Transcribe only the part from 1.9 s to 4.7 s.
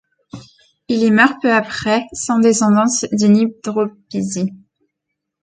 sans descendance, d’une hydropisie.